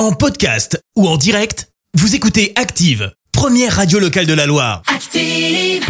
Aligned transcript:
En 0.00 0.12
podcast 0.12 0.82
ou 0.96 1.06
en 1.06 1.18
direct, 1.18 1.68
vous 1.92 2.14
écoutez 2.14 2.54
Active, 2.56 3.12
première 3.32 3.76
radio 3.76 3.98
locale 3.98 4.24
de 4.24 4.32
la 4.32 4.46
Loire. 4.46 4.80
Active. 4.86 5.84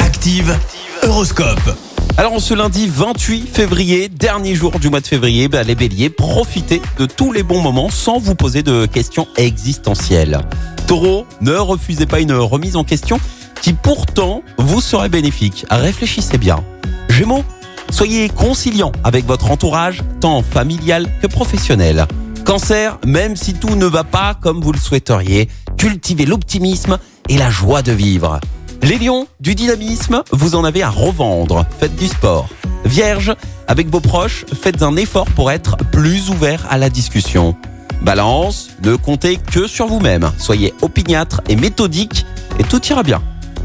Active, 0.00 0.56
Horoscope. 1.02 1.76
Alors 2.18 2.34
en 2.34 2.38
ce 2.38 2.54
lundi 2.54 2.86
28 2.86 3.48
février, 3.48 4.08
dernier 4.08 4.54
jour 4.54 4.78
du 4.78 4.90
mois 4.90 5.00
de 5.00 5.08
février, 5.08 5.48
bah, 5.48 5.64
les 5.64 5.74
béliers, 5.74 6.08
profitez 6.08 6.80
de 7.00 7.06
tous 7.06 7.32
les 7.32 7.42
bons 7.42 7.60
moments 7.60 7.90
sans 7.90 8.20
vous 8.20 8.36
poser 8.36 8.62
de 8.62 8.86
questions 8.86 9.26
existentielles. 9.36 10.38
Taureau, 10.86 11.26
ne 11.40 11.54
refusez 11.54 12.06
pas 12.06 12.20
une 12.20 12.34
remise 12.34 12.76
en 12.76 12.84
question 12.84 13.18
qui 13.60 13.72
pourtant 13.72 14.44
vous 14.58 14.80
serait 14.80 15.08
bénéfique. 15.08 15.66
Réfléchissez 15.68 16.38
bien. 16.38 16.62
Gémeaux, 17.08 17.42
soyez 17.90 18.28
conciliant 18.28 18.92
avec 19.02 19.26
votre 19.26 19.50
entourage, 19.50 20.02
tant 20.20 20.44
familial 20.44 21.08
que 21.20 21.26
professionnel. 21.26 22.06
Cancer, 22.48 22.98
même 23.04 23.36
si 23.36 23.52
tout 23.52 23.76
ne 23.76 23.84
va 23.84 24.04
pas 24.04 24.32
comme 24.32 24.62
vous 24.62 24.72
le 24.72 24.78
souhaiteriez, 24.78 25.50
cultivez 25.76 26.24
l'optimisme 26.24 26.96
et 27.28 27.36
la 27.36 27.50
joie 27.50 27.82
de 27.82 27.92
vivre. 27.92 28.40
Les 28.80 28.98
du 29.38 29.54
dynamisme, 29.54 30.22
vous 30.32 30.54
en 30.54 30.64
avez 30.64 30.82
à 30.82 30.88
revendre. 30.88 31.66
Faites 31.78 31.94
du 31.94 32.06
sport. 32.06 32.48
Vierge, 32.86 33.34
avec 33.66 33.90
vos 33.90 34.00
proches, 34.00 34.46
faites 34.62 34.82
un 34.82 34.96
effort 34.96 35.26
pour 35.26 35.50
être 35.50 35.76
plus 35.92 36.30
ouvert 36.30 36.66
à 36.70 36.78
la 36.78 36.88
discussion. 36.88 37.54
Balance, 38.00 38.70
ne 38.82 38.96
comptez 38.96 39.36
que 39.36 39.66
sur 39.66 39.86
vous-même. 39.86 40.32
Soyez 40.38 40.72
opiniâtre 40.80 41.42
et 41.50 41.56
méthodique 41.56 42.24
et 42.58 42.64
tout 42.64 42.80
ira 42.86 43.02
bien. 43.02 43.22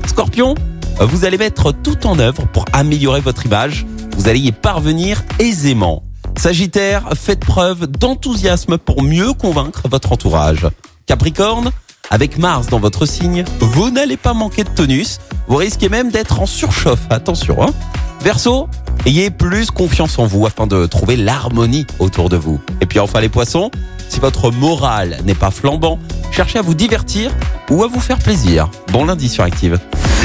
Scorpion, 0.08 0.56
vous 1.00 1.24
allez 1.24 1.38
mettre 1.38 1.72
tout 1.72 2.06
en 2.06 2.20
œuvre 2.20 2.46
pour 2.52 2.66
améliorer 2.74 3.22
votre 3.22 3.46
image. 3.46 3.86
Vous 4.18 4.28
allez 4.28 4.42
y 4.42 4.52
parvenir 4.52 5.24
aisément. 5.40 6.04
Sagittaire, 6.38 7.10
faites 7.16 7.40
preuve 7.40 7.88
d'enthousiasme 7.88 8.78
pour 8.78 9.02
mieux 9.02 9.34
convaincre 9.34 9.88
votre 9.90 10.12
entourage. 10.12 10.68
Capricorne, 11.06 11.72
avec 12.10 12.38
Mars 12.38 12.68
dans 12.68 12.80
votre 12.80 13.06
signe, 13.06 13.44
vous 13.60 13.90
n'allez 13.90 14.18
pas 14.18 14.34
manquer 14.34 14.64
de 14.64 14.70
tonus. 14.70 15.20
Vous 15.48 15.58
risquez 15.58 15.90
même 15.90 16.12
d'être 16.12 16.40
en 16.40 16.46
surchauffe. 16.46 17.06
Attention, 17.10 17.62
hein. 17.62 17.74
Verseau, 18.22 18.68
ayez 19.06 19.32
plus 19.32 19.72
confiance 19.72 20.20
en 20.20 20.26
vous 20.26 20.46
afin 20.46 20.68
de 20.68 20.86
trouver 20.86 21.18
l'harmonie 21.18 21.86
autour 22.00 22.30
de 22.30 22.38
vous. 22.38 22.62
Et 22.82 22.86
puis 22.86 23.00
enfin 23.00 23.20
les 23.20 23.30
poissons, 23.30 23.72
si 24.10 24.20
votre 24.20 24.52
morale 24.52 25.20
n'est 25.26 25.36
pas 25.36 25.52
flambant, 25.52 26.00
cherchez 26.32 26.60
à 26.60 26.62
vous 26.62 26.74
divertir 26.74 27.32
ou 27.70 27.84
à 27.84 27.88
vous 27.88 28.00
faire 28.00 28.20
plaisir. 28.20 28.70
Bon 28.92 29.06
lundi 29.06 29.28
sur 29.28 29.44
Active. 29.44 29.80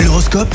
L'horoscope 0.04 0.54